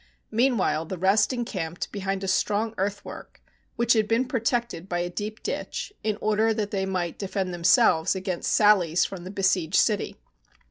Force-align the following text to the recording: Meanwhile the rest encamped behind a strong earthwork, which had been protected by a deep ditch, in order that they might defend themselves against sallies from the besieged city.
Meanwhile 0.31 0.85
the 0.85 0.97
rest 0.97 1.31
encamped 1.31 1.91
behind 1.91 2.23
a 2.23 2.27
strong 2.27 2.73
earthwork, 2.79 3.39
which 3.75 3.93
had 3.93 4.07
been 4.07 4.25
protected 4.25 4.89
by 4.89 4.97
a 4.97 5.11
deep 5.11 5.43
ditch, 5.43 5.93
in 6.03 6.17
order 6.21 6.55
that 6.55 6.71
they 6.71 6.87
might 6.87 7.19
defend 7.19 7.53
themselves 7.53 8.15
against 8.15 8.51
sallies 8.51 9.05
from 9.05 9.25
the 9.25 9.29
besieged 9.29 9.77
city. 9.79 10.15